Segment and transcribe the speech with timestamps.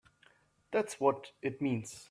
[0.71, 1.99] That's what it means!